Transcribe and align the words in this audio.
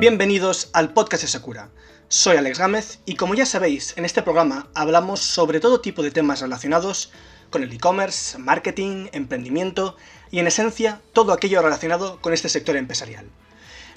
Bienvenidos 0.00 0.70
al 0.72 0.94
podcast 0.94 1.24
de 1.24 1.28
Sakura. 1.28 1.68
Soy 2.08 2.38
Alex 2.38 2.58
Gámez 2.58 3.00
y 3.04 3.16
como 3.16 3.34
ya 3.34 3.44
sabéis, 3.44 3.92
en 3.98 4.06
este 4.06 4.22
programa 4.22 4.70
hablamos 4.74 5.20
sobre 5.20 5.60
todo 5.60 5.82
tipo 5.82 6.02
de 6.02 6.10
temas 6.10 6.40
relacionados 6.40 7.12
con 7.50 7.62
el 7.62 7.70
e-commerce, 7.70 8.38
marketing, 8.38 9.08
emprendimiento 9.12 9.98
y 10.30 10.38
en 10.38 10.46
esencia 10.46 11.02
todo 11.12 11.34
aquello 11.34 11.60
relacionado 11.60 12.18
con 12.22 12.32
este 12.32 12.48
sector 12.48 12.76
empresarial. 12.76 13.26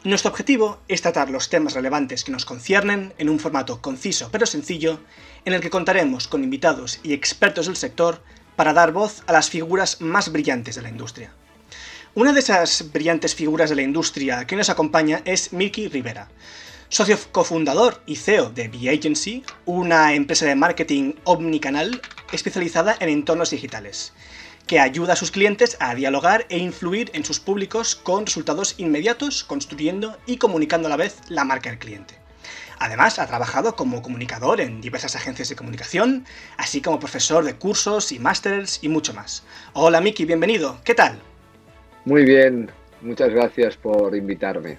Nuestro 0.03 0.29
objetivo 0.29 0.81
es 0.89 1.02
tratar 1.02 1.29
los 1.29 1.47
temas 1.47 1.73
relevantes 1.73 2.25
que 2.25 2.33
nos 2.33 2.43
conciernen 2.43 3.13
en 3.17 3.29
un 3.29 3.39
formato 3.39 3.81
conciso 3.81 4.27
pero 4.29 4.45
sencillo, 4.45 4.99
en 5.45 5.54
el 5.54 5.61
que 5.61 5.70
contaremos 5.70 6.27
con 6.27 6.43
invitados 6.43 6.99
y 7.04 7.13
expertos 7.13 7.67
del 7.67 7.77
sector 7.77 8.21
para 8.57 8.73
dar 8.73 8.91
voz 8.91 9.23
a 9.25 9.31
las 9.31 9.49
figuras 9.49 10.01
más 10.01 10.33
brillantes 10.33 10.75
de 10.75 10.81
la 10.81 10.89
industria. 10.89 11.33
Una 12.16 12.32
de 12.32 12.41
esas 12.41 12.91
brillantes 12.93 13.34
figuras 13.34 13.72
de 13.72 13.76
la 13.76 13.81
industria 13.81 14.45
que 14.45 14.55
nos 14.55 14.70
acompaña 14.70 15.23
es 15.26 15.52
Miki 15.52 15.88
Rivera, 15.88 16.30
socio 16.88 17.17
cofundador 17.31 18.04
y 18.05 18.17
CEO 18.17 18.52
de 18.52 18.67
B-Agency, 18.67 19.44
una 19.66 20.13
empresa 20.13 20.45
de 20.45 20.54
marketing 20.54 21.13
omnicanal 21.23 22.04
especializada 22.31 22.95
en 22.99 23.09
entornos 23.09 23.49
digitales, 23.49 24.13
que 24.68 24.80
ayuda 24.80 25.13
a 25.13 25.16
sus 25.16 25.31
clientes 25.31 25.76
a 25.80 25.95
dialogar 25.95 26.45
e 26.49 26.59
influir 26.59 27.09
en 27.16 27.26
sus 27.26 27.40
públicos 27.40 27.95
con 27.95 28.27
resultados 28.27 28.76
inmediatos, 28.77 29.43
construyendo 29.43 30.16
y 30.27 30.38
comunicando 30.38 30.90
a 30.90 30.91
la 30.91 30.98
vez 30.98 31.18
la 31.30 31.45
marca 31.45 31.71
del 31.71 31.80
cliente. 31.80 32.13
Además, 32.77 33.18
ha 33.18 33.26
trabajado 33.26 33.76
como 33.76 34.04
comunicador 34.04 34.62
en 34.62 34.82
diversas 34.82 35.16
agencias 35.16 35.49
de 35.49 35.55
comunicación, 35.55 36.27
así 36.57 36.80
como 36.80 36.99
profesor 36.99 37.43
de 37.43 37.55
cursos 37.55 38.12
y 38.12 38.20
másters 38.20 38.84
y 38.84 38.90
mucho 38.90 39.16
más. 39.16 39.41
Hola 39.73 39.99
Miki, 39.99 40.26
bienvenido. 40.26 40.80
¿Qué 40.84 40.93
tal? 40.93 41.32
Muy 42.05 42.25
bien, 42.25 42.70
muchas 43.02 43.30
gracias 43.30 43.77
por 43.77 44.16
invitarme. 44.16 44.77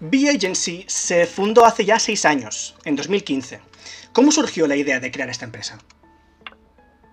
B-Agency 0.00 0.84
se 0.86 1.26
fundó 1.26 1.64
hace 1.64 1.84
ya 1.84 1.98
seis 1.98 2.24
años, 2.24 2.76
en 2.84 2.96
2015. 2.96 3.60
¿Cómo 4.12 4.30
surgió 4.30 4.66
la 4.66 4.76
idea 4.76 5.00
de 5.00 5.10
crear 5.10 5.28
esta 5.28 5.44
empresa? 5.44 5.78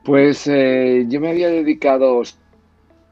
Pues 0.04 0.48
eh, 0.48 1.06
yo 1.08 1.20
me 1.20 1.30
había 1.30 1.50
dedicado 1.50 2.22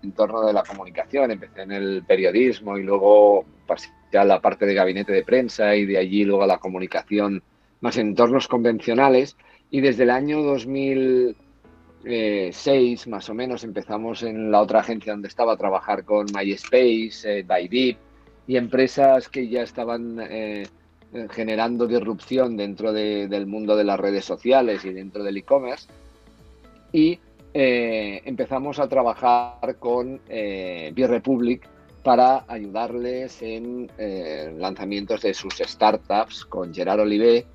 en 0.04 0.12
torno 0.12 0.45
de 0.45 0.54
la 0.54 0.64
comunicación, 0.64 1.32
empecé 1.32 1.62
en 1.62 1.72
el 1.72 2.04
periodismo 2.04 2.78
y 2.78 2.84
luego 2.84 3.45
pasé 3.67 3.90
a 4.14 4.23
la 4.23 4.42
parte 4.42 4.66
de 4.66 4.73
gabinete 4.73 5.12
de 5.12 5.23
prensa 5.23 5.76
y 5.76 5.86
de 5.86 5.98
allí 5.98 6.23
luego 6.23 6.44
a 6.44 6.48
la 6.48 6.58
comunicación 6.58 7.44
más 7.82 7.98
en 7.98 8.10
entornos 8.10 8.48
convencionales 8.48 9.38
y 9.72 9.82
desde 9.82 10.04
el 10.04 10.10
año 10.10 10.42
2000 10.42 11.36
eh, 12.05 12.50
seis 12.53 13.08
más 13.08 13.30
o 13.30 13.33
menos 13.33 13.64
empezamos 13.64 14.23
en 14.23 14.52
la 14.52 14.61
otra 14.61 14.80
agencia 14.80 15.14
donde 15.14 15.28
estaba 15.28 15.53
a 15.53 15.58
trabajar 15.58 16.05
con 16.05 16.28
MySpace, 16.33 17.39
eh, 17.39 17.97
y 18.47 18.58
empresas 18.58 19.30
que 19.30 19.47
ya 19.47 19.61
estaban 19.61 20.20
eh, 20.22 20.67
generando 21.31 21.88
disrupción 21.88 22.58
dentro 22.58 22.94
del 22.94 23.45
mundo 23.45 23.75
de 23.75 23.83
las 23.83 24.00
redes 24.00 24.25
sociales 24.25 24.86
y 24.86 24.94
dentro 24.94 25.23
del 25.23 25.38
e-commerce. 25.38 25.88
Y 26.92 27.20
eh, 27.53 28.22
empezamos 28.25 28.80
a 28.80 28.88
trabajar 28.88 29.75
con 29.77 30.20
B-Republic 30.27 31.67
para 32.03 32.45
ayudarles 32.47 33.42
en 33.42 33.88
lanzamientos 34.59 35.22
de 35.22 35.33
sus 35.33 35.55
startups 35.58 36.45
con 36.45 36.73
Gerard 36.73 37.02
Olivet 37.02 37.45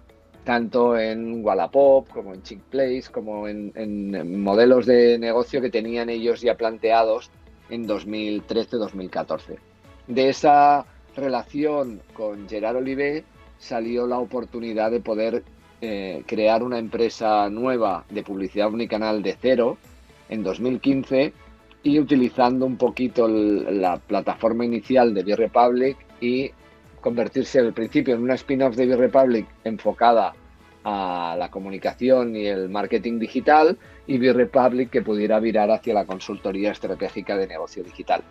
tanto 0.45 0.99
en 0.99 1.45
Wallapop 1.45 2.09
como 2.11 2.35
en 2.35 2.43
Chick 2.43 2.61
Place, 2.61 3.05
como 3.11 3.49
en, 3.49 4.43
modelos 4.43 4.87
de 4.87 5.19
negocio 5.19 5.61
que 5.61 5.71
tenían 5.71 6.11
ellos 6.11 6.43
ya 6.43 6.57
planteados 6.57 7.31
en 7.71 7.89
2013-2014. 7.89 9.57
De 10.07 10.29
esa 10.29 10.85
relación 11.17 12.03
con 12.13 12.49
Gerard 12.49 12.77
Olivet 12.77 13.25
salió 13.59 14.07
la 14.07 14.19
oportunidad 14.19 14.91
de 14.91 15.01
poder 15.01 15.43
eh, 15.81 16.23
crear 16.27 16.63
una 16.63 16.79
empresa 16.79 17.49
nueva 17.49 18.05
de 18.11 18.23
publicidad 18.23 18.69
omnicanal 18.69 19.23
de 19.23 19.37
cero 19.41 19.79
en 20.29 20.43
2015 20.43 21.33
y 21.83 21.99
utilizando 21.99 22.67
un 22.67 22.77
poquito 22.77 23.29
la 23.29 23.99
plataforma 23.99 24.65
inicial 24.65 25.15
de 25.15 25.23
B-Republic 25.23 25.97
y 26.21 26.51
convertirse 27.05 27.59
al 27.59 27.75
principio 27.75 28.15
en 28.15 28.23
una 28.23 28.33
spin-off 28.33 28.77
de 28.77 28.87
B-Republic 28.87 29.47
enfocada 29.63 30.33
a 30.85 31.37
la 31.39 31.51
comunicación 31.51 32.35
y 32.35 32.47
el 32.47 32.71
marketing 32.71 33.19
digital 33.19 33.77
y 34.07 34.17
B-Republic 34.17 34.89
que 34.89 35.03
pudiera 35.03 35.39
virar 35.39 35.71
hacia 35.71 35.93
la 35.93 36.07
consultoría 36.07 36.73
estratégica 36.73 37.37
de 37.37 37.47
negocio 37.47 37.85
digital. 37.85 38.23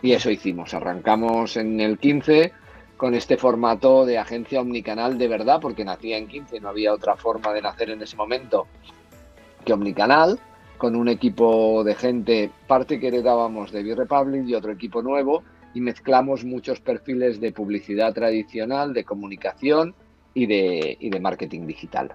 Y 0.00 0.12
eso 0.12 0.30
hicimos. 0.30 0.72
Arrancamos 0.72 1.58
en 1.58 1.78
el 1.78 1.98
15 1.98 2.52
con 2.96 3.12
este 3.12 3.36
formato 3.36 4.06
de 4.06 4.16
agencia 4.16 4.62
omnicanal 4.62 5.18
de 5.18 5.28
verdad, 5.28 5.60
porque 5.60 5.84
nacía 5.84 6.16
en 6.16 6.26
15 6.26 6.56
y 6.56 6.60
no 6.60 6.70
había 6.70 6.94
otra 6.94 7.16
forma 7.16 7.52
de 7.52 7.60
nacer 7.60 7.90
en 7.90 8.00
ese 8.00 8.16
momento 8.16 8.66
que 9.62 9.74
omnicanal, 9.74 10.38
con 10.78 10.96
un 10.96 11.08
equipo 11.08 11.84
de 11.84 11.94
gente, 11.94 12.50
parte 12.66 12.98
que 12.98 13.08
heredábamos 13.08 13.72
de 13.72 13.82
B-Republic 13.82 14.44
y 14.46 14.54
otro 14.54 14.72
equipo 14.72 15.02
nuevo, 15.02 15.42
y 15.74 15.80
mezclamos 15.80 16.44
muchos 16.44 16.80
perfiles 16.80 17.40
de 17.40 17.52
publicidad 17.52 18.12
tradicional, 18.12 18.92
de 18.92 19.04
comunicación 19.04 19.94
y 20.34 20.46
de, 20.46 20.96
y 21.00 21.10
de 21.10 21.20
marketing 21.20 21.66
digital. 21.66 22.12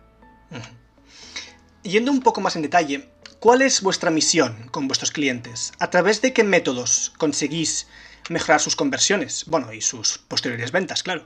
Yendo 1.84 2.12
un 2.12 2.22
poco 2.22 2.42
más 2.42 2.56
en 2.56 2.62
detalle, 2.64 3.10
¿cuál 3.40 3.62
es 3.62 3.82
vuestra 3.82 4.12
misión 4.12 4.56
con 4.72 4.88
vuestros 4.88 5.12
clientes? 5.12 5.72
¿A 5.80 5.90
través 5.90 6.22
de 6.22 6.34
qué 6.34 6.44
métodos 6.44 7.14
conseguís 7.18 7.88
mejorar 8.30 8.60
sus 8.60 8.76
conversiones? 8.76 9.46
Bueno, 9.48 9.72
y 9.74 9.82
sus 9.82 10.18
posteriores 10.18 10.72
ventas, 10.72 11.04
claro. 11.04 11.26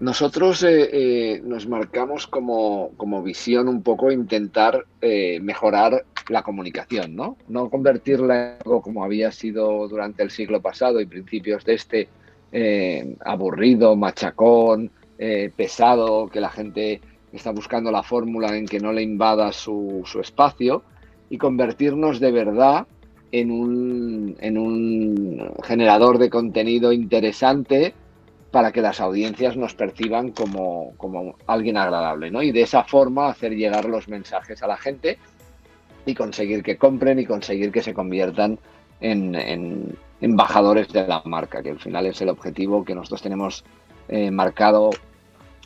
Nosotros 0.00 0.62
eh, 0.64 0.88
eh, 0.92 1.40
nos 1.44 1.68
marcamos 1.68 2.26
como, 2.26 2.90
como, 2.96 3.22
visión 3.22 3.68
un 3.68 3.82
poco 3.82 4.10
intentar 4.10 4.86
eh, 5.00 5.38
mejorar 5.40 6.04
la 6.28 6.42
comunicación, 6.42 7.14
¿no? 7.14 7.36
No 7.48 7.70
convertirla 7.70 8.34
en 8.34 8.56
algo 8.64 8.82
como 8.82 9.04
había 9.04 9.30
sido 9.30 9.86
durante 9.88 10.22
el 10.22 10.30
siglo 10.30 10.60
pasado 10.60 11.00
y 11.00 11.06
principios 11.06 11.64
de 11.64 11.74
este 11.74 12.08
aburrido, 13.24 13.96
machacón, 13.96 14.90
pesado, 15.56 16.28
que 16.28 16.40
la 16.40 16.50
gente 16.50 17.00
está 17.32 17.50
buscando 17.50 17.90
la 17.90 18.02
fórmula 18.02 18.56
en 18.56 18.66
que 18.66 18.78
no 18.78 18.92
le 18.92 19.02
invada 19.02 19.50
su, 19.52 20.02
su 20.04 20.20
espacio 20.20 20.84
y 21.30 21.38
convertirnos 21.38 22.20
de 22.20 22.30
verdad 22.30 22.86
en 23.32 23.50
un, 23.50 24.36
en 24.40 24.56
un 24.56 25.52
generador 25.64 26.18
de 26.18 26.30
contenido 26.30 26.92
interesante 26.92 27.92
para 28.52 28.70
que 28.70 28.80
las 28.80 29.00
audiencias 29.00 29.56
nos 29.56 29.74
perciban 29.74 30.30
como, 30.30 30.92
como, 30.96 31.34
alguien 31.48 31.76
agradable, 31.76 32.30
¿no? 32.30 32.40
Y 32.40 32.52
de 32.52 32.62
esa 32.62 32.84
forma 32.84 33.28
hacer 33.28 33.56
llegar 33.56 33.86
los 33.86 34.06
mensajes 34.06 34.62
a 34.62 34.68
la 34.68 34.76
gente 34.76 35.18
y 36.06 36.14
conseguir 36.14 36.62
que 36.62 36.76
compren 36.76 37.18
y 37.18 37.26
conseguir 37.26 37.72
que 37.72 37.82
se 37.82 37.94
conviertan 37.94 38.58
en, 39.00 39.96
embajadores 40.20 40.88
de 40.88 41.06
la 41.06 41.22
marca, 41.24 41.62
que 41.62 41.70
al 41.70 41.78
final 41.78 42.06
es 42.06 42.20
el 42.22 42.30
objetivo 42.30 42.84
que 42.84 42.94
nosotros 42.94 43.22
tenemos 43.22 43.64
eh, 44.08 44.30
marcado 44.30 44.90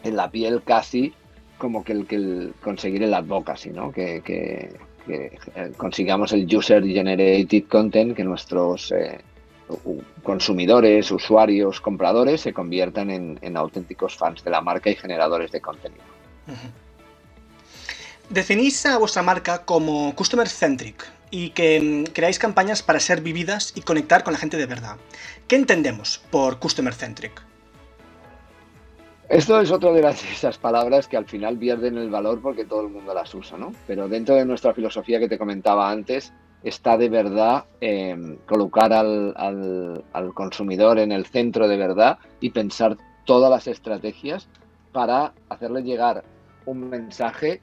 en 0.02 0.16
la 0.16 0.30
piel 0.30 0.62
casi 0.64 1.12
como 1.58 1.84
que 1.84 1.92
el, 1.92 2.54
conseguir 2.62 3.02
el 3.02 3.14
advocacy. 3.14 3.72
Que, 3.94 4.22
que, 4.24 4.70
consigamos 5.78 6.32
el 6.32 6.54
user 6.54 6.84
generated 6.84 7.64
content, 7.66 8.14
que 8.14 8.24
nuestros 8.24 8.92
eh, 8.92 9.18
consumidores, 10.22 11.10
usuarios, 11.10 11.80
compradores 11.80 12.42
se 12.42 12.52
conviertan 12.52 13.10
en, 13.10 13.56
auténticos 13.56 14.16
fans 14.16 14.44
de 14.44 14.50
la 14.50 14.60
marca 14.60 14.90
y 14.90 14.96
generadores 14.96 15.50
de 15.50 15.60
contenido. 15.60 16.02
Definís 18.30 18.84
a 18.84 18.98
vuestra 18.98 19.22
marca 19.22 19.64
como 19.64 20.14
customer 20.14 20.48
centric 20.48 21.06
y 21.30 21.50
que 21.50 21.80
mm, 21.80 22.12
creáis 22.12 22.38
campañas 22.38 22.82
para 22.82 23.00
ser 23.00 23.22
vividas 23.22 23.72
y 23.74 23.80
conectar 23.80 24.22
con 24.22 24.34
la 24.34 24.38
gente 24.38 24.58
de 24.58 24.66
verdad. 24.66 24.96
¿Qué 25.46 25.56
entendemos 25.56 26.20
por 26.30 26.58
customer 26.58 26.92
centric? 26.92 27.42
Esto 29.30 29.60
es 29.60 29.70
otra 29.70 29.92
de 29.92 30.02
las, 30.02 30.22
esas 30.24 30.58
palabras 30.58 31.08
que 31.08 31.16
al 31.16 31.24
final 31.24 31.56
pierden 31.56 31.96
el 31.96 32.10
valor 32.10 32.40
porque 32.42 32.66
todo 32.66 32.82
el 32.82 32.88
mundo 32.88 33.14
las 33.14 33.34
usa, 33.34 33.56
¿no? 33.56 33.72
Pero 33.86 34.08
dentro 34.08 34.34
de 34.34 34.44
nuestra 34.44 34.74
filosofía 34.74 35.18
que 35.18 35.28
te 35.28 35.38
comentaba 35.38 35.90
antes, 35.90 36.32
está 36.62 36.98
de 36.98 37.08
verdad 37.08 37.64
em, 37.80 38.36
colocar 38.46 38.92
al, 38.92 39.34
al, 40.12 40.34
consumidor 40.34 40.98
en 40.98 41.12
el 41.12 41.24
centro 41.24 41.66
de 41.66 41.76
verdad 41.76 42.18
y 42.40 42.50
pensar 42.50 42.98
todas 43.24 43.50
las 43.50 43.66
estrategias 43.66 44.48
para 44.92 45.32
hacerle 45.48 45.82
llegar 45.82 46.24
un 46.66 46.88
mensaje 46.90 47.60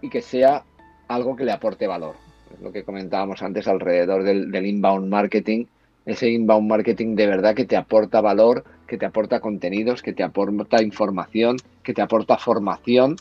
y 0.00 0.08
que 0.08 0.22
sea 0.22 0.64
algo 1.08 1.36
que 1.36 1.44
le 1.44 1.52
aporte 1.52 1.86
valor. 1.86 2.16
Lo 2.62 2.72
que 2.72 2.84
comentábamos 2.84 3.42
antes 3.42 3.68
alrededor 3.68 4.22
del, 4.22 4.50
del 4.50 4.66
inbound 4.66 5.08
marketing, 5.08 5.66
ese 6.06 6.30
inbound 6.30 6.68
marketing 6.68 7.14
de 7.14 7.26
verdad 7.26 7.54
que 7.54 7.66
te 7.66 7.76
aporta 7.76 8.20
valor, 8.20 8.64
que 8.86 8.96
te 8.96 9.06
aporta 9.06 9.40
contenidos, 9.40 10.02
que 10.02 10.14
te 10.14 10.22
aporta 10.22 10.82
información, 10.82 11.56
que 11.82 11.92
te 11.92 12.02
aporta 12.02 12.38
formación 12.38 13.16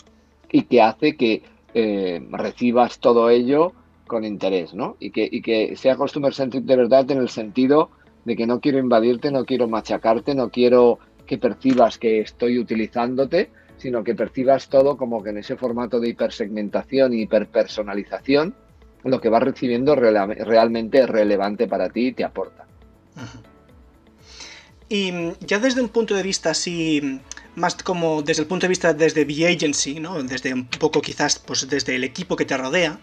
y 0.49 0.63
que 0.63 0.81
hace 0.81 1.17
que 1.17 1.43
eh, 1.73 2.25
recibas 2.31 2.99
todo 2.99 3.29
ello 3.29 3.73
con 4.07 4.23
interés, 4.23 4.73
¿no? 4.73 4.95
Y 4.99 5.11
que, 5.11 5.27
y 5.29 5.41
que 5.41 5.75
sea 5.75 5.97
customer 5.97 6.33
centric 6.33 6.63
de 6.63 6.77
verdad 6.77 7.11
en 7.11 7.17
el 7.17 7.29
sentido 7.29 7.89
de 8.23 8.35
que 8.35 8.47
no 8.47 8.61
quiero 8.61 8.79
invadirte, 8.79 9.31
no 9.31 9.45
quiero 9.45 9.67
machacarte, 9.67 10.33
no 10.33 10.49
quiero 10.49 10.99
que 11.25 11.37
percibas 11.37 11.97
que 11.97 12.21
estoy 12.21 12.57
utilizándote, 12.57 13.49
sino 13.77 14.03
que 14.03 14.15
percibas 14.15 14.69
todo 14.69 14.97
como 14.97 15.23
que 15.23 15.29
en 15.29 15.37
ese 15.37 15.55
formato 15.55 15.99
de 15.99 16.09
hipersegmentación 16.09 17.13
y 17.13 17.21
hiperpersonalización, 17.21 18.55
lo 19.03 19.21
que 19.21 19.29
vas 19.29 19.43
recibiendo 19.43 19.95
realmente 19.95 20.99
es 20.99 21.09
relevante 21.09 21.67
para 21.67 21.89
ti 21.89 22.07
y 22.07 22.13
te 22.13 22.23
aporta. 22.23 22.65
Y 24.89 25.11
ya 25.41 25.59
desde 25.59 25.81
un 25.81 25.89
punto 25.89 26.15
de 26.15 26.23
vista 26.23 26.51
así, 26.51 27.21
más 27.55 27.75
como 27.75 28.21
desde 28.21 28.43
el 28.43 28.47
punto 28.47 28.65
de 28.65 28.69
vista 28.69 28.93
desde 28.93 29.25
the 29.25 29.47
agency, 29.47 29.99
¿no? 29.99 30.21
desde 30.23 30.53
un 30.53 30.67
poco 30.67 31.01
quizás 31.01 31.39
pues 31.39 31.67
desde 31.69 31.95
el 31.95 32.03
equipo 32.03 32.35
que 32.35 32.45
te 32.45 32.57
rodea, 32.57 32.99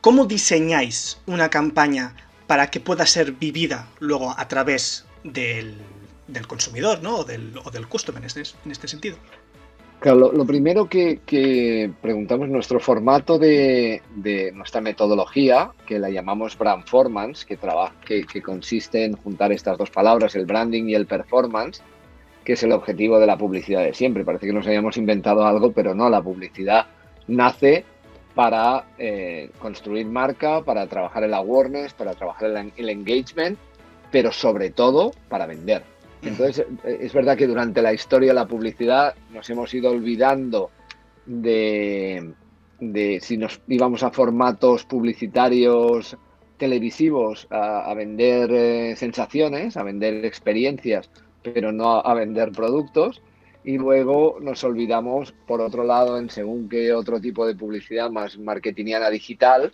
¿cómo 0.00 0.26
diseñáis 0.26 1.18
una 1.26 1.48
campaña 1.48 2.16
para 2.46 2.70
que 2.70 2.80
pueda 2.80 3.06
ser 3.06 3.32
vivida 3.32 3.88
luego 4.00 4.34
a 4.36 4.48
través 4.48 5.06
del, 5.22 5.76
consumidor 6.48 7.02
¿no? 7.02 7.18
o, 7.18 7.24
del, 7.24 7.56
o 7.64 7.70
del 7.70 7.86
customer 7.86 8.20
en 8.20 8.26
este, 8.26 8.42
en 8.64 8.72
este 8.72 8.88
sentido? 8.88 9.16
Claro, 10.02 10.32
lo, 10.32 10.44
primero 10.44 10.88
que, 10.88 11.92
preguntamos, 12.00 12.48
nuestro 12.48 12.80
formato 12.80 13.38
de, 13.38 14.02
nuestra 14.52 14.80
metodología, 14.80 15.70
que 15.86 16.00
la 16.00 16.10
llamamos 16.10 16.58
Brandformance, 16.58 17.46
que, 17.46 17.56
que, 18.04 18.24
que 18.24 18.42
consiste 18.42 19.04
en 19.04 19.14
juntar 19.14 19.52
estas 19.52 19.78
dos 19.78 19.90
palabras, 19.90 20.34
el 20.34 20.44
branding 20.44 20.88
y 20.88 20.96
el 20.96 21.06
performance, 21.06 21.82
que 22.42 22.54
es 22.54 22.62
el 22.64 22.72
objetivo 22.72 23.20
de 23.20 23.28
la 23.28 23.38
publicidad 23.38 23.84
de 23.84 23.94
siempre. 23.94 24.24
Parece 24.24 24.48
que 24.48 24.52
nos 24.52 24.66
hayamos 24.66 24.96
inventado 24.96 25.46
algo, 25.46 25.70
pero 25.70 25.94
no, 25.94 26.10
la 26.10 26.20
publicidad 26.20 26.86
nace 27.28 27.84
para 28.34 28.86
eh, 28.98 29.50
construir 29.60 30.06
marca, 30.06 30.62
para 30.62 30.88
trabajar 30.88 31.22
el 31.22 31.32
awareness, 31.32 31.92
para 31.92 32.14
trabajar 32.14 32.72
el 32.76 32.88
engagement, 32.88 33.56
pero 34.10 34.32
sobre 34.32 34.70
todo 34.70 35.12
para 35.28 35.46
vender. 35.46 35.84
Entonces, 36.22 36.66
eh, 36.84 36.98
es 37.00 37.12
verdad 37.12 37.36
que 37.36 37.46
durante 37.46 37.82
la 37.82 37.92
historia 37.92 38.28
de 38.28 38.34
la 38.34 38.46
publicidad 38.46 39.14
nos 39.32 39.48
hemos 39.50 39.72
ido 39.74 39.90
olvidando 39.90 40.70
de, 41.26 42.32
si 43.20 43.36
nos 43.36 43.60
íbamos 43.68 44.02
a 44.02 44.10
formatos 44.10 44.84
publicitarios 44.84 46.16
televisivos 46.56 47.48
a, 47.50 47.92
vender 47.94 48.50
eh, 48.52 48.96
sensaciones, 48.96 49.76
a 49.76 49.82
vender 49.82 50.24
experiencias, 50.24 51.10
pero 51.42 51.72
no 51.72 51.98
a, 51.98 52.14
vender 52.14 52.52
productos. 52.52 53.20
Y 53.64 53.78
luego 53.78 54.38
nos 54.40 54.64
olvidamos, 54.64 55.32
por 55.46 55.60
otro 55.60 55.84
lado, 55.84 56.18
en 56.18 56.30
según 56.30 56.68
qué 56.68 56.92
otro 56.92 57.20
tipo 57.20 57.46
de 57.46 57.54
publicidad 57.54 58.10
más 58.10 58.36
marketingiana 58.38 59.08
digital, 59.10 59.72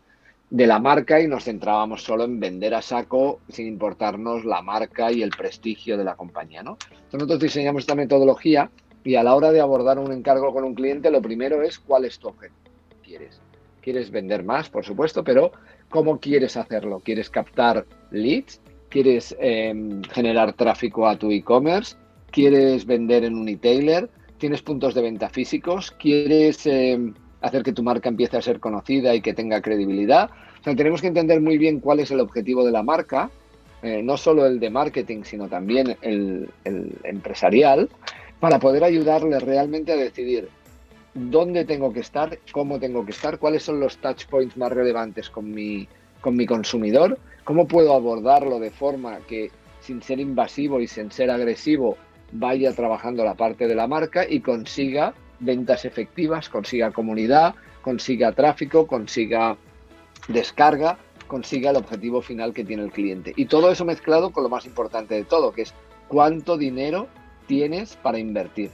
de 0.50 0.66
la 0.66 0.78
marca 0.78 1.20
y 1.20 1.28
nos 1.28 1.44
centrábamos 1.44 2.02
solo 2.02 2.24
en 2.24 2.40
vender 2.40 2.74
a 2.74 2.82
saco 2.82 3.40
sin 3.48 3.66
importarnos 3.66 4.44
la 4.44 4.62
marca 4.62 5.12
y 5.12 5.22
el 5.22 5.30
prestigio 5.30 5.98
de 5.98 6.04
la 6.04 6.16
compañía. 6.16 6.62
¿no? 6.62 6.78
Entonces 6.80 7.12
nosotros 7.12 7.40
diseñamos 7.40 7.82
esta 7.82 7.94
metodología 7.94 8.70
y 9.04 9.16
a 9.16 9.22
la 9.22 9.34
hora 9.34 9.52
de 9.52 9.60
abordar 9.60 9.98
un 9.98 10.12
encargo 10.12 10.52
con 10.52 10.64
un 10.64 10.74
cliente 10.74 11.10
lo 11.10 11.20
primero 11.20 11.62
es 11.62 11.78
cuál 11.78 12.04
es 12.04 12.18
tu 12.18 12.28
objetivo. 12.28 12.58
¿Quieres? 13.02 13.40
¿Quieres 13.82 14.10
vender 14.10 14.42
más, 14.42 14.68
por 14.68 14.84
supuesto, 14.84 15.22
pero 15.22 15.52
cómo 15.88 16.18
quieres 16.18 16.56
hacerlo? 16.56 17.00
¿Quieres 17.00 17.30
captar 17.30 17.86
leads? 18.10 18.60
¿Quieres 18.88 19.36
em, 19.38 20.02
generar 20.04 20.54
tráfico 20.54 21.06
a 21.06 21.16
tu 21.16 21.30
e-commerce? 21.30 21.96
¿Quieres 22.30 22.86
vender 22.86 23.24
en 23.24 23.34
un 23.34 23.48
e-tailer? 23.48 24.10
¿Tienes 24.38 24.62
puntos 24.62 24.94
de 24.94 25.02
venta 25.02 25.28
físicos? 25.28 25.90
¿Quieres... 25.90 26.66
Em, 26.66 27.14
hacer 27.40 27.62
que 27.62 27.72
tu 27.72 27.82
marca 27.82 28.08
empiece 28.08 28.36
a 28.36 28.42
ser 28.42 28.60
conocida 28.60 29.14
y 29.14 29.20
que 29.20 29.34
tenga 29.34 29.60
credibilidad. 29.60 30.30
O 30.60 30.64
sea, 30.64 30.74
tenemos 30.74 31.00
que 31.00 31.08
entender 31.08 31.40
muy 31.40 31.58
bien 31.58 31.80
cuál 31.80 32.00
es 32.00 32.10
el 32.10 32.20
objetivo 32.20 32.64
de 32.64 32.72
la 32.72 32.82
marca, 32.82 33.30
eh, 33.82 34.02
no 34.02 34.16
solo 34.16 34.46
el 34.46 34.58
de 34.58 34.70
marketing, 34.70 35.22
sino 35.22 35.48
también 35.48 35.96
el, 36.02 36.48
empresarial, 37.04 37.88
para 38.40 38.58
poder 38.58 38.84
ayudarle 38.84 39.38
realmente 39.38 39.92
a 39.92 39.96
decidir 39.96 40.48
dónde 41.14 41.64
tengo 41.64 41.92
que 41.92 42.00
estar, 42.00 42.38
cómo 42.52 42.78
tengo 42.78 43.04
que 43.04 43.12
estar, 43.12 43.38
cuáles 43.38 43.62
son 43.62 43.80
los 43.80 43.98
touch 43.98 44.26
points 44.26 44.56
más 44.56 44.72
relevantes 44.72 45.30
con 45.30 45.50
mi, 45.50 45.88
con 46.20 46.36
mi 46.36 46.46
consumidor, 46.46 47.18
cómo 47.44 47.66
puedo 47.66 47.94
abordarlo 47.94 48.58
de 48.58 48.70
forma 48.70 49.18
que 49.28 49.50
sin 49.80 50.02
ser 50.02 50.20
invasivo 50.20 50.80
y 50.80 50.86
sin 50.86 51.10
ser 51.10 51.30
agresivo 51.30 51.96
vaya 52.32 52.72
trabajando 52.72 53.24
la 53.24 53.34
parte 53.34 53.66
de 53.66 53.74
la 53.74 53.86
marca 53.86 54.26
y 54.28 54.40
consiga 54.40 55.14
ventas 55.40 55.84
efectivas, 55.84 56.48
consiga 56.48 56.90
comunidad, 56.90 57.54
consiga 57.82 58.32
tráfico, 58.32 58.86
consiga 58.86 59.56
descarga, 60.28 60.98
consiga 61.26 61.70
el 61.70 61.76
objetivo 61.76 62.22
final 62.22 62.52
que 62.52 62.64
tiene 62.64 62.82
el 62.84 62.90
cliente. 62.90 63.32
Y 63.36 63.46
todo 63.46 63.70
eso 63.70 63.84
mezclado 63.84 64.30
con 64.30 64.42
lo 64.42 64.48
más 64.48 64.66
importante 64.66 65.14
de 65.14 65.24
todo, 65.24 65.52
que 65.52 65.62
es 65.62 65.74
cuánto 66.08 66.56
dinero 66.56 67.06
tienes 67.46 67.96
para 67.96 68.18
invertir. 68.18 68.70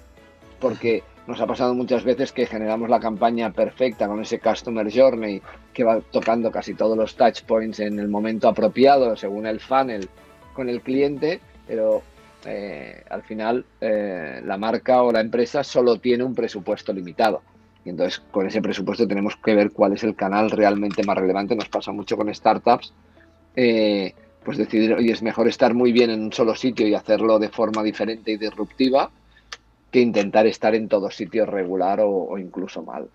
Porque 0.61 1.03
nos 1.27 1.41
ha 1.41 1.47
pasado 1.47 1.75
muchas 1.75 2.05
veces 2.05 2.33
que 2.33 2.47
generamos 2.47 2.89
la 2.89 3.01
campaña 3.01 3.53
perfecta 3.53 4.07
con 4.07 4.21
ese 4.21 4.41
Customer 4.41 4.91
Journey 4.91 5.41
que 5.73 5.85
va 5.85 6.01
tocando 6.01 6.51
casi 6.51 6.75
todos 6.75 6.97
los 6.97 7.17
touch 7.17 7.43
points 7.43 7.81
en 7.81 7.99
el 7.99 8.09
momento 8.09 8.49
apropiado, 8.49 9.17
según 9.17 9.47
el 9.47 9.61
funnel 9.61 10.09
con 10.53 10.69
el 10.69 10.83
cliente, 10.83 11.41
pero 11.67 12.03
eh, 12.47 13.03
al 13.09 13.23
final 13.23 13.65
eh, 13.81 14.41
la 14.45 14.57
marca 14.59 15.03
o 15.03 15.13
la 15.13 15.21
empresa 15.21 15.65
solo 15.65 15.99
tiene 15.99 16.25
un 16.25 16.35
presupuesto 16.35 16.93
limitado. 16.93 17.43
Y 17.85 17.91
entonces 17.91 18.23
con 18.31 18.47
ese 18.47 18.63
presupuesto 18.63 19.07
tenemos 19.07 19.37
que 19.37 19.55
ver 19.55 19.71
cuál 19.73 19.93
es 19.93 20.05
el 20.05 20.15
canal 20.15 20.51
realmente 20.51 21.03
más 21.05 21.17
relevante. 21.17 21.55
Nos 21.55 21.69
pasa 21.69 21.93
mucho 21.93 22.17
con 22.17 22.35
startups. 22.35 22.93
Eh, 23.57 24.15
pues 24.45 24.59
decidir, 24.59 24.95
oye, 24.95 25.13
es 25.13 25.23
mejor 25.23 25.49
estar 25.49 25.75
muy 25.75 25.93
bien 25.93 26.11
en 26.11 26.23
un 26.23 26.33
solo 26.33 26.55
sitio 26.55 26.87
y 26.87 26.95
hacerlo 26.95 27.39
de 27.39 27.49
forma 27.49 27.83
diferente 27.83 28.33
y 28.33 28.37
disruptiva 28.37 29.11
que 29.91 30.01
intentar 30.01 30.47
estar 30.47 30.75
en 30.75 30.89
todo 30.89 31.11
sitio 31.11 31.47
regular 31.47 32.01
o, 32.03 32.37
incluso 32.37 32.83
mal. 32.83 33.09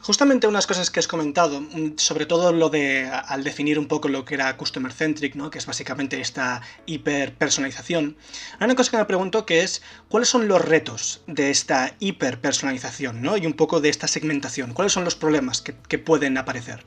Justamente 0.00 0.46
unas 0.46 0.66
cosas 0.66 0.90
que 0.90 1.00
has 1.00 1.08
comentado, 1.08 1.60
mm, 1.60 1.96
sobre 1.96 2.24
todo 2.24 2.52
lo 2.52 2.68
de 2.68 3.06
al 3.08 3.42
definir 3.42 3.78
un 3.78 3.86
poco 3.86 4.08
lo 4.08 4.24
que 4.24 4.34
era 4.34 4.56
customer 4.56 4.92
centric, 4.92 5.34
¿no? 5.34 5.50
que 5.50 5.58
es 5.58 5.66
básicamente 5.66 6.20
esta 6.20 6.62
hiperpersonalización. 6.86 8.16
Hay 8.58 8.64
una 8.66 8.76
cosa 8.76 8.92
que 8.92 8.96
me 8.96 9.04
pregunto 9.04 9.44
que 9.44 9.62
es 9.62 9.82
cuáles 10.08 10.28
son 10.28 10.46
los 10.46 10.64
retos 10.64 11.22
de 11.26 11.50
esta 11.50 11.94
hiperpersonalización 11.98 13.22
¿no? 13.22 13.36
y 13.36 13.46
un 13.46 13.54
poco 13.54 13.80
de 13.80 13.88
esta 13.88 14.06
segmentación. 14.06 14.72
¿Cuáles 14.72 14.92
son 14.92 15.04
los 15.04 15.16
problemas 15.16 15.62
que, 15.62 15.98
pueden 15.98 16.38
aparecer? 16.38 16.84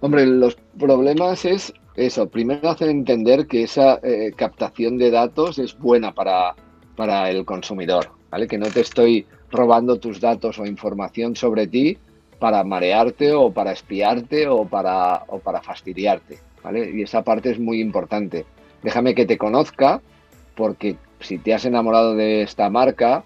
Hombre, 0.00 0.26
los 0.26 0.56
problemas 0.78 1.44
es 1.44 1.72
eso. 1.94 2.28
Primero 2.28 2.68
hacer 2.68 2.88
entender 2.88 3.46
que 3.46 3.62
esa 3.62 4.00
eh, 4.02 4.32
captación 4.36 4.98
de 4.98 5.12
datos 5.12 5.60
es 5.60 5.78
buena 5.78 6.12
para, 6.12 6.56
para 6.96 7.30
el 7.30 7.44
consumidor, 7.44 8.10
¿vale? 8.30 8.48
Que 8.48 8.58
no 8.58 8.66
te 8.66 8.80
estoy 8.80 9.24
robando 9.52 9.98
tus 9.98 10.20
datos 10.20 10.58
o 10.58 10.66
información 10.66 11.36
sobre 11.36 11.66
ti 11.66 11.98
para 12.38 12.64
marearte 12.64 13.32
o 13.32 13.52
para 13.52 13.70
espiarte 13.72 14.48
o 14.48 14.64
para, 14.64 15.22
o 15.28 15.38
para 15.38 15.62
fastidiarte, 15.62 16.40
¿vale? 16.64 16.90
Y 16.90 17.02
esa 17.02 17.22
parte 17.22 17.50
es 17.50 17.60
muy 17.60 17.80
importante. 17.80 18.44
Déjame 18.82 19.14
que 19.14 19.26
te 19.26 19.38
conozca 19.38 20.00
porque 20.56 20.96
si 21.20 21.38
te 21.38 21.54
has 21.54 21.64
enamorado 21.64 22.16
de 22.16 22.42
esta 22.42 22.68
marca, 22.68 23.22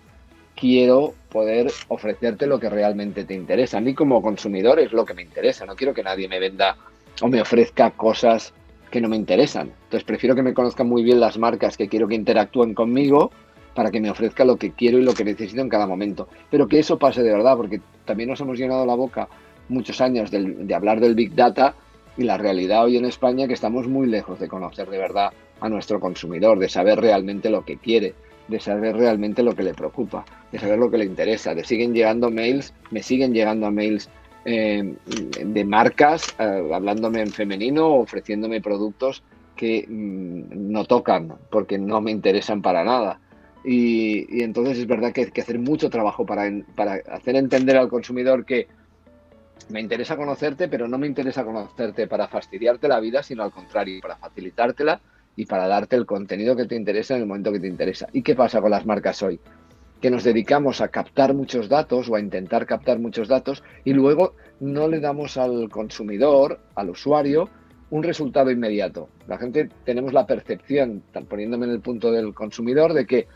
quiero 0.54 1.14
poder 1.30 1.72
ofrecerte 1.88 2.46
lo 2.46 2.60
que 2.60 2.68
realmente 2.68 3.24
te 3.24 3.34
interesa. 3.34 3.78
A 3.78 3.80
mí 3.80 3.94
como 3.94 4.20
consumidor 4.20 4.80
es 4.80 4.92
lo 4.92 5.04
que 5.04 5.14
me 5.14 5.22
interesa. 5.22 5.64
No 5.64 5.76
quiero 5.76 5.94
que 5.94 6.02
nadie 6.02 6.28
me 6.28 6.38
venda 6.38 6.76
o 7.22 7.28
me 7.28 7.40
ofrezca 7.40 7.92
cosas 7.92 8.52
que 8.90 9.00
no 9.00 9.08
me 9.08 9.16
interesan. 9.16 9.72
Entonces 9.84 10.04
prefiero 10.04 10.34
que 10.34 10.42
me 10.42 10.54
conozcan 10.54 10.88
muy 10.88 11.02
bien 11.02 11.20
las 11.20 11.38
marcas 11.38 11.76
que 11.76 11.88
quiero 11.88 12.08
que 12.08 12.14
interactúen 12.14 12.74
conmigo 12.74 13.30
para 13.76 13.90
que 13.90 14.00
me 14.00 14.10
ofrezca 14.10 14.44
lo 14.44 14.56
que 14.56 14.72
quiero 14.72 14.98
y 14.98 15.02
lo 15.02 15.14
que 15.14 15.24
necesito 15.24 15.60
en 15.60 15.68
cada 15.68 15.86
momento. 15.86 16.26
Pero 16.50 16.66
que 16.66 16.80
eso 16.80 16.98
pase 16.98 17.22
de 17.22 17.30
verdad, 17.30 17.56
porque 17.56 17.80
también 18.04 18.30
nos 18.30 18.40
hemos 18.40 18.58
llenado 18.58 18.84
la 18.86 18.94
boca 18.94 19.28
muchos 19.68 20.00
años 20.00 20.30
de, 20.30 20.74
hablar 20.74 20.98
del 20.98 21.14
Big 21.14 21.34
Data 21.34 21.74
y 22.16 22.24
la 22.24 22.38
realidad 22.38 22.84
hoy 22.84 22.96
en 22.96 23.04
España 23.04 23.46
que 23.46 23.52
estamos 23.52 23.86
muy 23.86 24.06
lejos 24.06 24.40
de 24.40 24.48
conocer 24.48 24.88
de 24.88 24.98
verdad 24.98 25.32
a 25.60 25.68
nuestro 25.68 26.00
consumidor, 26.00 26.58
de 26.58 26.70
saber 26.70 27.00
realmente 27.00 27.50
lo 27.50 27.64
que 27.64 27.76
quiere, 27.76 28.14
de 28.48 28.58
saber 28.58 28.96
realmente 28.96 29.42
lo 29.42 29.54
que 29.54 29.62
le 29.62 29.74
preocupa, 29.74 30.24
de 30.50 30.58
saber 30.58 30.78
lo 30.78 30.90
que 30.90 30.98
le 30.98 31.04
interesa. 31.04 31.54
De 31.54 31.62
siguen 31.62 31.92
llegando 31.92 32.30
mails, 32.30 32.72
me 32.90 33.02
siguen 33.02 33.34
llegando 33.34 33.70
mails 33.70 34.08
eh, 34.46 34.94
de 35.44 35.64
marcas 35.64 36.34
eh, 36.38 36.70
hablándome 36.72 37.20
en 37.20 37.30
femenino, 37.30 37.88
ofreciéndome 37.88 38.62
productos 38.62 39.22
que 39.56 39.86
mm, 39.88 40.70
no 40.70 40.84
tocan 40.84 41.34
porque 41.50 41.78
no 41.78 42.00
me 42.00 42.12
interesan 42.12 42.62
para 42.62 42.84
nada. 42.84 43.20
Y, 43.68 44.42
entonces 44.42 44.78
es 44.78 44.86
verdad 44.86 45.12
que 45.12 45.22
hay 45.22 45.30
que 45.32 45.40
hacer 45.40 45.58
mucho 45.58 45.90
trabajo 45.90 46.24
para, 46.24 46.48
para 46.76 47.00
hacer 47.10 47.34
entender 47.34 47.76
al 47.76 47.88
consumidor 47.88 48.44
que 48.44 48.68
me 49.70 49.80
interesa 49.80 50.16
conocerte, 50.16 50.68
pero 50.68 50.86
no 50.86 50.98
me 50.98 51.08
interesa 51.08 51.44
conocerte 51.44 52.06
para 52.06 52.28
fastidiarte 52.28 52.86
la 52.86 53.00
vida, 53.00 53.24
sino 53.24 53.42
al 53.42 53.50
contrario, 53.50 54.00
para 54.00 54.16
facilitártela 54.16 55.00
y 55.34 55.46
para 55.46 55.66
darte 55.66 55.96
el 55.96 56.06
contenido 56.06 56.54
que 56.54 56.66
te 56.66 56.76
interesa 56.76 57.16
en 57.16 57.22
el 57.22 57.26
momento 57.26 57.50
que 57.50 57.58
te 57.58 57.66
interesa. 57.66 58.06
¿Y 58.12 58.22
qué 58.22 58.36
pasa 58.36 58.60
con 58.60 58.70
las 58.70 58.86
marcas 58.86 59.20
hoy? 59.24 59.40
Que 60.00 60.10
nos 60.10 60.22
dedicamos 60.22 60.80
a 60.80 60.88
captar 60.88 61.34
muchos 61.34 61.68
datos 61.68 62.08
o 62.08 62.14
a 62.14 62.20
intentar 62.20 62.66
captar 62.66 63.00
muchos 63.00 63.26
datos 63.26 63.64
y 63.84 63.94
luego 63.94 64.34
no 64.60 64.86
le 64.86 65.00
damos 65.00 65.36
al 65.38 65.68
consumidor, 65.70 66.60
al 66.76 66.90
usuario, 66.90 67.50
un 67.90 68.04
resultado 68.04 68.52
inmediato. 68.52 69.08
La 69.26 69.38
gente 69.38 69.68
tenemos 69.84 70.12
la 70.12 70.26
percepción, 70.26 71.02
poniéndome 71.28 71.66
en 71.66 71.72
el 71.72 71.80
punto 71.80 72.12
del 72.12 72.32
consumidor, 72.32 72.92
de 72.92 73.06
que 73.06 73.26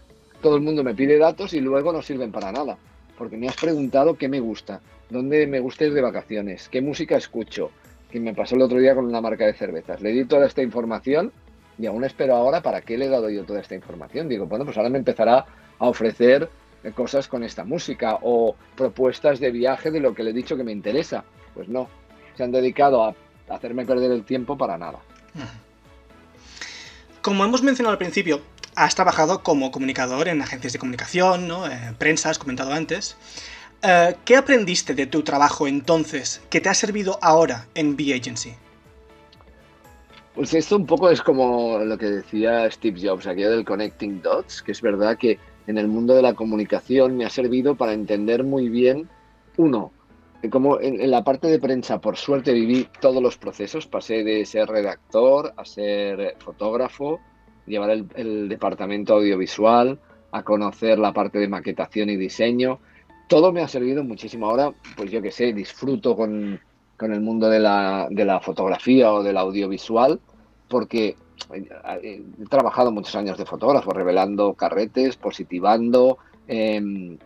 todo 0.42 0.56
el 0.56 0.62
mundo 0.62 0.82
me 0.82 0.94
pide 0.94 1.18
datos 1.18 1.54
y 1.54 1.60
luego 1.60 1.92
no 1.92 2.02
sirven 2.02 2.32
para 2.32 2.52
nada. 2.52 2.78
Porque 3.16 3.36
me 3.36 3.48
has 3.48 3.56
preguntado 3.56 4.16
qué 4.16 4.28
me 4.28 4.40
gusta, 4.40 4.80
dónde 5.10 5.46
me 5.46 5.60
gusta 5.60 5.84
ir 5.84 5.92
de 5.92 6.00
vacaciones, 6.00 6.68
qué 6.68 6.80
música 6.80 7.16
escucho, 7.16 7.70
que 8.10 8.18
me 8.18 8.34
pasó 8.34 8.56
el 8.56 8.62
otro 8.62 8.78
día 8.78 8.94
con 8.94 9.04
una 9.04 9.20
marca 9.20 9.46
de 9.46 9.52
cervezas. 9.52 10.00
Le 10.00 10.10
di 10.12 10.24
toda 10.24 10.46
esta 10.46 10.62
información 10.62 11.32
y 11.78 11.86
aún 11.86 12.04
espero 12.04 12.34
ahora 12.34 12.62
para 12.62 12.80
qué 12.80 12.96
le 12.96 13.06
he 13.06 13.08
dado 13.08 13.28
yo 13.30 13.44
toda 13.44 13.60
esta 13.60 13.74
información. 13.74 14.28
Digo, 14.28 14.46
bueno, 14.46 14.64
pues 14.64 14.76
ahora 14.76 14.88
me 14.88 14.98
empezará 14.98 15.46
a 15.78 15.88
ofrecer 15.88 16.48
cosas 16.94 17.28
con 17.28 17.44
esta 17.44 17.64
música 17.64 18.18
o 18.22 18.56
propuestas 18.74 19.38
de 19.38 19.50
viaje 19.50 19.90
de 19.90 20.00
lo 20.00 20.14
que 20.14 20.22
le 20.22 20.30
he 20.30 20.34
dicho 20.34 20.56
que 20.56 20.64
me 20.64 20.72
interesa. 20.72 21.24
Pues 21.54 21.68
no, 21.68 21.88
se 22.36 22.42
han 22.42 22.52
dedicado 22.52 23.04
a 23.04 23.14
hacerme 23.48 23.84
perder 23.84 24.10
el 24.12 24.24
tiempo 24.24 24.56
para 24.56 24.78
nada. 24.78 24.98
Como 27.22 27.44
hemos 27.44 27.62
mencionado 27.62 27.92
al 27.92 27.98
principio, 27.98 28.40
has 28.76 28.94
trabajado 28.94 29.42
como 29.42 29.70
comunicador 29.70 30.28
en 30.28 30.42
agencias 30.42 30.72
de 30.72 30.78
comunicación, 30.78 31.48
¿no? 31.48 31.66
Eh, 31.66 31.94
prensa, 31.98 32.30
has 32.30 32.38
comentado 32.38 32.72
antes. 32.72 33.16
Eh, 33.82 34.16
¿Qué 34.24 34.36
aprendiste 34.36 34.94
de 34.94 35.06
tu 35.06 35.22
trabajo 35.22 35.66
entonces 35.66 36.42
que 36.50 36.60
te 36.60 36.68
ha 36.68 36.74
servido 36.74 37.18
ahora 37.22 37.66
en 37.74 37.96
B-Agency? 37.96 38.54
Pues 40.34 40.54
esto 40.54 40.76
un 40.76 40.86
poco 40.86 41.10
es 41.10 41.20
como 41.20 41.78
lo 41.78 41.98
que 41.98 42.06
decía 42.06 42.70
Steve 42.70 43.00
Jobs, 43.02 43.26
aquello 43.26 43.50
del 43.50 43.64
connecting 43.64 44.22
dots, 44.22 44.62
que 44.62 44.72
es 44.72 44.80
verdad 44.80 45.18
que 45.18 45.38
en 45.66 45.76
el 45.76 45.88
mundo 45.88 46.14
de 46.14 46.22
la 46.22 46.34
comunicación 46.34 47.16
me 47.16 47.24
ha 47.24 47.30
servido 47.30 47.74
para 47.74 47.92
entender 47.92 48.44
muy 48.44 48.68
bien, 48.68 49.08
uno, 49.56 49.92
como 50.48 50.80
en, 50.80 51.10
la 51.10 51.24
parte 51.24 51.48
de 51.48 51.58
prensa, 51.58 52.00
por 52.00 52.16
suerte 52.16 52.52
viví 52.52 52.88
todos 53.00 53.22
los 53.22 53.36
procesos, 53.36 53.86
pasé 53.86 54.24
de 54.24 54.46
ser 54.46 54.68
redactor 54.68 55.52
a 55.56 55.64
ser 55.64 56.36
fotógrafo, 56.38 57.20
llevar 57.66 57.90
el, 57.90 58.48
departamento 58.48 59.14
audiovisual, 59.14 59.98
a 60.32 60.42
conocer 60.42 60.98
la 60.98 61.12
parte 61.12 61.38
de 61.38 61.48
maquetación 61.48 62.10
y 62.10 62.16
diseño. 62.16 62.78
Todo 63.28 63.52
me 63.52 63.62
ha 63.62 63.68
servido 63.68 64.04
muchísimo. 64.04 64.48
Ahora, 64.48 64.72
pues 64.96 65.10
yo 65.10 65.22
que 65.22 65.30
sé, 65.30 65.52
disfruto 65.52 66.16
con, 66.16 66.60
el 67.00 67.20
mundo 67.20 67.48
de 67.48 67.60
la, 67.60 68.08
de 68.10 68.24
la, 68.24 68.40
fotografía 68.40 69.12
o 69.12 69.22
del 69.22 69.36
audiovisual, 69.36 70.20
porque 70.68 71.16
he 72.02 72.22
trabajado 72.48 72.92
muchos 72.92 73.14
años 73.14 73.38
de 73.38 73.46
fotógrafo, 73.46 73.92
revelando 73.92 74.54
carretes, 74.54 75.16
positivando, 75.16 76.18
eh, 76.46 77.16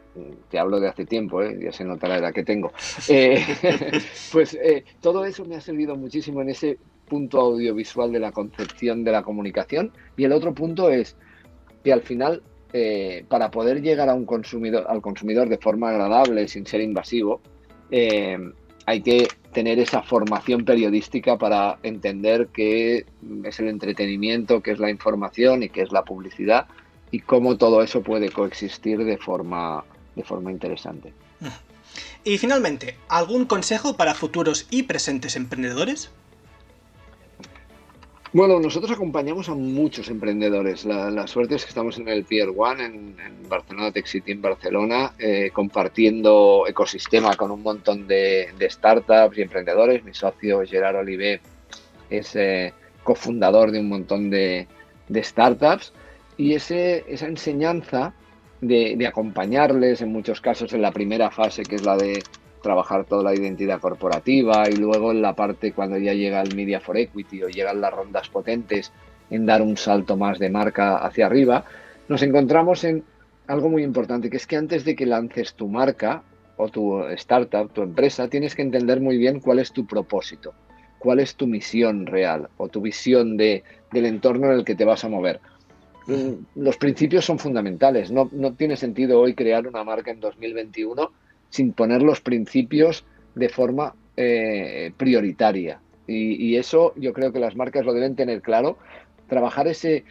te 0.51 0.59
hablo 0.59 0.81
de 0.81 0.89
hace 0.89 1.07
tiempo, 1.07 1.43
¿eh? 1.43 1.59
ya 1.61 1.73
se 1.73 1.85
nota 1.85 2.09
la 2.09 2.19
edad 2.19 2.33
que 2.33 2.45
tengo, 2.45 2.73
eh, 3.09 3.45
pues 4.33 4.55
eh, 4.55 4.85
todo 5.01 5.25
eso 5.25 5.45
me 5.45 5.57
ha 5.57 5.61
servido 5.61 5.97
muchísimo 5.97 6.43
en 6.43 6.51
ese 6.51 6.79
punto 7.09 7.41
audiovisual 7.41 8.13
de 8.13 8.21
la 8.21 8.33
concepción 8.33 9.05
de 9.05 9.13
la 9.13 9.23
comunicación. 9.23 9.93
Y 10.17 10.25
el 10.25 10.33
otro 10.33 10.55
punto 10.55 10.91
es 10.91 11.17
que 11.83 11.93
al 11.93 12.03
final, 12.03 12.43
eh, 12.73 13.25
para 13.29 13.51
poder 13.51 13.83
llegar 13.83 14.09
a 14.09 14.15
un 14.15 14.25
consumidor, 14.25 14.87
al 14.89 15.03
consumidor 15.03 15.49
de 15.49 15.59
forma 15.59 15.91
agradable, 15.91 16.49
sin 16.49 16.67
ser 16.67 16.81
invasivo, 16.81 17.41
hay 18.87 19.03
que 19.03 19.29
tener 19.53 19.79
esa 19.79 20.03
formación 20.03 20.65
periodística 20.65 21.39
para 21.39 21.79
entender 21.83 22.49
qué 22.49 23.07
es 23.45 23.61
el 23.61 23.69
entretenimiento, 23.69 24.61
qué 24.61 24.73
es 24.73 24.79
la 24.79 24.91
información 24.91 25.63
y 25.63 25.69
qué 25.69 25.83
es 25.83 25.93
la 25.93 26.03
publicidad 26.03 26.67
y 27.11 27.21
cómo 27.21 27.57
todo 27.57 27.83
eso 27.83 28.03
puede 28.03 28.31
coexistir 28.31 29.05
de 29.05 29.17
forma 29.17 29.85
de 30.17 30.23
forma 30.23 30.51
interesante. 30.51 31.13
Y 32.25 32.39
finalmente, 32.39 32.97
¿algún 33.09 33.45
consejo 33.45 33.97
para 33.97 34.15
futuros 34.15 34.67
y 34.71 34.85
presentes 34.85 35.37
emprendedores? 35.37 36.11
Bueno, 38.35 38.59
nosotros 38.59 38.91
acompañamos 38.91 39.49
a 39.49 39.55
muchos 39.55 40.09
emprendedores. 40.09 40.85
La, 40.85 41.25
suerte 41.29 41.55
es 41.55 41.63
que 41.63 41.69
estamos 41.69 41.99
en 41.99 42.09
el 42.09 42.25
Pier 42.25 42.49
One, 42.49 42.85
en, 42.85 43.17
Barcelona 43.49 43.93
Tech 43.93 44.07
City, 44.07 44.33
en 44.33 44.43
Barcelona, 44.43 45.13
eh, 45.21 45.53
compartiendo 45.53 46.65
ecosistema 46.67 47.37
con 47.37 47.53
un 47.53 47.63
montón 47.63 48.09
de, 48.09 48.49
startups 48.61 49.39
y 49.39 49.43
emprendedores. 49.43 50.03
Mi 50.03 50.13
socio 50.15 50.65
Gerard 50.67 50.97
Olivé 50.97 51.41
es 52.11 52.35
eh, 52.35 52.75
cofundador 53.05 53.71
de 53.71 53.79
un 53.79 53.89
montón 53.89 54.31
de, 54.31 54.67
startups. 55.15 55.93
Y 56.37 56.55
ese, 56.55 57.05
esa 57.07 57.27
enseñanza 57.27 58.15
de, 58.61 59.07
acompañarles 59.07 60.03
en 60.03 60.11
muchos 60.11 60.41
casos 60.41 60.73
en 60.73 60.83
la 60.83 60.91
primera 60.91 61.31
fase, 61.31 61.63
que 61.63 61.77
es 61.77 61.85
la 61.85 61.97
de 61.97 62.21
trabajar 62.65 63.05
toda 63.05 63.23
la 63.23 63.35
identidad 63.35 63.79
corporativa 63.79 64.69
y 64.69 64.75
luego 64.75 65.13
en 65.13 65.23
la 65.23 65.37
parte 65.37 65.73
cuando 65.73 65.97
ya 65.99 66.15
llega 66.15 66.43
el 66.43 66.57
Media 66.57 66.81
for 66.81 66.97
Equity 66.97 67.45
o 67.45 67.49
llegan 67.49 67.81
las 67.81 67.93
rondas 67.93 68.29
potentes 68.29 68.91
en 69.31 69.47
dar 69.47 69.63
un 69.63 69.77
salto 69.77 70.17
más 70.17 70.41
de 70.41 70.51
marca 70.51 70.97
hacia 70.97 71.27
arriba, 71.27 71.65
nos 72.09 72.23
encontramos 72.23 72.83
en 72.83 73.05
algo 73.47 73.69
muy 73.69 73.85
importante, 73.85 74.31
que 74.31 74.37
es 74.39 74.47
que 74.47 74.57
antes 74.57 74.85
de 74.85 74.97
que 74.97 75.07
lances 75.07 75.55
tu 75.55 75.69
marca 75.69 76.23
o 76.57 76.69
tu 76.69 77.05
startup, 77.11 77.73
tu 77.73 77.83
empresa, 77.83 78.29
tienes 78.29 78.55
que 78.55 78.63
entender 78.63 79.01
muy 79.01 79.17
bien 79.19 79.41
cuál 79.41 79.59
es 79.59 79.73
tu 79.73 79.87
propósito, 79.87 80.55
cuál 80.99 81.21
es 81.21 81.37
tu 81.37 81.47
misión 81.47 82.07
real 82.07 82.49
o 82.57 82.69
tu 82.69 82.81
visión 82.81 83.37
de, 83.37 83.63
del 83.93 84.07
entorno 84.07 84.47
en 84.47 84.59
el 84.59 84.65
que 84.65 84.75
te 84.75 84.85
vas 84.85 85.05
a 85.05 85.09
mover. 85.09 85.41
Los 86.55 86.77
principios 86.77 87.25
son 87.25 87.39
fundamentales. 87.39 88.11
No, 88.11 88.29
tiene 88.57 88.77
sentido 88.77 89.21
hoy 89.21 89.35
crear 89.35 89.67
una 89.67 89.85
marca 89.85 90.11
en 90.11 90.21
2021 90.21 91.11
sin 91.51 91.73
poner 91.73 92.03
los 92.03 92.21
principios 92.21 93.05
de 93.35 93.49
forma 93.49 93.95
eh, 94.17 94.93
prioritaria. 94.97 95.81
Y, 96.07 96.57
eso 96.57 96.93
yo 96.97 97.13
creo 97.15 97.33
que 97.33 97.39
las 97.39 97.57
marcas 97.57 97.85
lo 97.85 97.95
deben 97.95 98.15
tener 98.15 98.43
claro. 98.43 98.77
Trabajar 99.29 99.69
ese... 99.69 100.05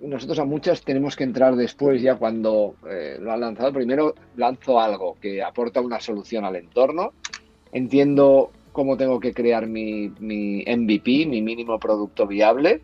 Nosotros 0.00 0.38
a 0.38 0.44
muchas 0.44 0.82
tenemos 0.82 1.16
que 1.16 1.24
entrar 1.24 1.56
después 1.56 2.00
ya 2.00 2.16
cuando 2.16 2.74
eh, 2.90 3.18
lo 3.20 3.32
han 3.32 3.40
lanzado. 3.40 3.72
Primero 3.72 4.14
lanzo 4.36 4.80
algo 4.80 5.16
que 5.20 5.42
aporta 5.42 5.80
una 5.80 6.00
solución 6.00 6.44
al 6.44 6.56
entorno. 6.56 7.12
Entiendo 7.72 8.50
cómo 8.72 8.96
tengo 8.96 9.20
que 9.20 9.32
crear 9.32 9.66
mi, 9.66 10.10
mi 10.20 10.64
MVP, 10.64 11.26
mi 11.26 11.42
mínimo 11.42 11.78
producto 11.78 12.26
viable 12.26 12.82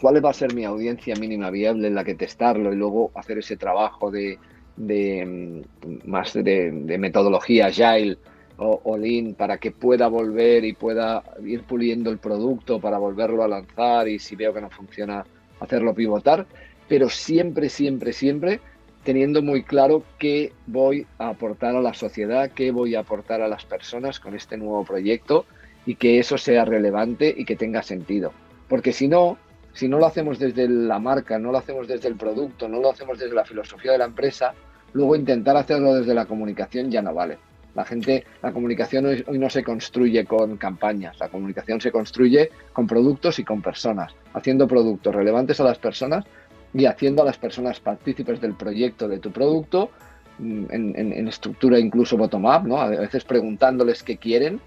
cuál 0.00 0.24
va 0.24 0.30
a 0.30 0.34
ser 0.34 0.54
mi 0.54 0.64
audiencia 0.64 1.14
mínima 1.16 1.50
viable 1.50 1.88
en 1.88 1.94
la 1.94 2.04
que 2.04 2.14
testarlo 2.14 2.72
y 2.72 2.76
luego 2.76 3.10
hacer 3.14 3.38
ese 3.38 3.56
trabajo 3.56 4.10
de, 4.10 4.38
mm, 4.76 5.60
más 6.04 6.32
de, 6.32 6.70
metodología 6.98 7.66
agile 7.66 8.18
o, 8.56 8.80
o, 8.84 8.96
lean 8.96 9.34
para 9.34 9.58
que 9.58 9.70
pueda 9.70 10.08
volver 10.08 10.64
y 10.64 10.72
pueda 10.74 11.22
ir 11.44 11.62
puliendo 11.62 12.10
el 12.10 12.18
producto 12.18 12.80
para 12.80 12.98
volverlo 12.98 13.42
a 13.42 13.48
lanzar 13.48 14.08
y 14.08 14.18
si 14.18 14.36
veo 14.36 14.54
que 14.54 14.60
no 14.60 14.70
funciona 14.70 15.24
hacerlo 15.60 15.94
pivotar, 15.94 16.46
pero 16.88 17.08
siempre, 17.08 17.68
siempre, 17.68 18.12
siempre 18.12 18.60
teniendo 19.04 19.42
muy 19.42 19.62
claro 19.62 20.02
qué 20.18 20.52
voy 20.66 21.06
a 21.18 21.28
aportar 21.28 21.76
a 21.76 21.82
la 21.82 21.94
sociedad, 21.94 22.50
qué 22.50 22.72
voy 22.72 22.94
a 22.94 23.00
aportar 23.00 23.42
a 23.42 23.48
las 23.48 23.64
personas 23.64 24.18
con 24.18 24.34
este 24.34 24.56
nuevo 24.56 24.84
proyecto 24.84 25.44
y 25.86 25.96
que 25.96 26.18
eso 26.18 26.38
sea 26.38 26.64
relevante 26.64 27.32
y 27.36 27.44
que 27.44 27.54
tenga 27.54 27.82
sentido. 27.82 28.32
Porque 28.66 28.92
si 28.92 29.06
no, 29.06 29.36
si 29.74 29.88
no 29.88 29.98
lo 29.98 30.06
hacemos 30.06 30.38
desde 30.38 30.68
la 30.68 30.98
marca, 30.98 31.38
no 31.38 31.50
lo 31.50 31.58
hacemos 31.58 31.88
desde 31.88 32.08
el 32.08 32.14
producto, 32.14 32.68
no 32.68 32.80
lo 32.80 32.90
hacemos 32.90 33.18
desde 33.18 33.34
la 33.34 33.44
filosofía 33.44 33.92
de 33.92 33.98
la 33.98 34.04
empresa, 34.06 34.54
luego 34.92 35.16
intentar 35.16 35.56
hacerlo 35.56 35.94
desde 35.94 36.14
la 36.14 36.26
comunicación 36.26 36.90
ya 36.90 37.02
no 37.02 37.12
vale. 37.12 37.38
La 37.74 37.84
gente, 37.84 38.24
la 38.40 38.52
comunicación 38.52 39.06
hoy, 39.06 39.24
no 39.32 39.50
se 39.50 39.64
construye 39.64 40.24
con 40.24 40.56
campañas, 40.58 41.18
la 41.18 41.28
comunicación 41.28 41.80
se 41.80 41.90
construye 41.90 42.50
con 42.72 42.86
productos 42.86 43.40
y 43.40 43.44
con 43.44 43.62
personas, 43.62 44.14
haciendo 44.32 44.68
productos 44.68 45.12
relevantes 45.12 45.58
a 45.58 45.64
las 45.64 45.78
personas 45.78 46.24
y 46.72 46.86
haciendo 46.86 47.22
a 47.22 47.24
las 47.24 47.36
personas 47.36 47.80
partícipes 47.80 48.40
del 48.40 48.54
proyecto 48.54 49.08
de 49.08 49.18
tu 49.18 49.32
producto 49.32 49.90
mm, 50.38 50.64
en, 50.70 51.12
en 51.12 51.26
estructura 51.26 51.80
incluso 51.80 52.16
bottom-up, 52.16 52.64
¿no? 52.64 52.80
a 52.80 52.90
veces 52.90 53.24
preguntándoles 53.24 54.04
qué 54.04 54.18
quieren 54.18 54.60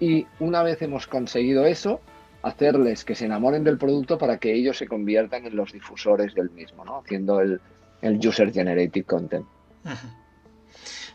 y 0.00 0.26
una 0.40 0.62
vez 0.62 0.80
hemos 0.80 1.06
conseguido 1.06 1.66
eso, 1.66 2.00
hacerles 2.46 3.04
que 3.04 3.14
se 3.16 3.24
enamoren 3.24 3.64
del 3.64 3.76
producto 3.76 4.18
para 4.18 4.38
que 4.38 4.54
ellos 4.54 4.78
se 4.78 4.86
conviertan 4.86 5.46
en 5.46 5.56
los 5.56 5.72
difusores 5.72 6.34
del 6.34 6.50
mismo, 6.50 6.84
¿no? 6.84 6.98
haciendo 6.98 7.40
el, 7.40 7.60
User 8.02 8.52
Generated 8.52 9.04
Content. 9.04 9.44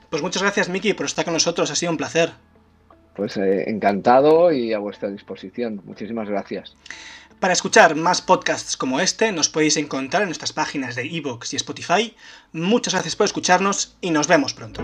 Pues 0.09 0.21
muchas 0.21 0.41
gracias, 0.41 0.67
Miki, 0.67 0.93
por 0.93 1.05
estar 1.05 1.23
con 1.23 1.33
nosotros. 1.33 1.71
Ha 1.71 1.75
sido 1.75 1.91
un 1.91 1.97
placer. 1.97 2.31
Pues 3.15 3.37
eh, 3.37 3.69
encantado 3.69 4.51
y 4.51 4.73
a 4.73 4.79
vuestra 4.79 5.09
disposición. 5.09 5.81
Muchísimas 5.85 6.27
gracias. 6.27 6.75
Para 7.39 7.53
escuchar 7.53 7.95
más 7.95 8.21
podcasts 8.21 8.75
como 8.75 8.99
este, 8.99 9.31
nos 9.31 9.47
podéis 9.47 9.77
encontrar 9.77 10.23
en 10.23 10.29
nuestras 10.29 10.51
páginas 10.51 10.95
de 10.95 11.07
iVoox 11.07 11.53
y 11.53 11.55
Spotify. 11.55 12.15
Muchas 12.51 12.93
gracias 12.93 13.15
por 13.15 13.25
escucharnos 13.25 13.95
y 14.01 14.11
nos 14.11 14.27
vemos 14.27 14.53
pronto. 14.53 14.81